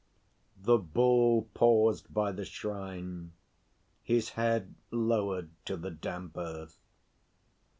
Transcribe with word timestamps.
The 0.59 0.79
Bull 0.79 1.43
paused 1.53 2.11
by 2.11 2.31
the 2.31 2.43
shrine, 2.43 3.33
his 4.01 4.29
head 4.29 4.73
lowered 4.89 5.51
to 5.65 5.77
the 5.77 5.91
damp 5.91 6.35
earth. 6.39 6.79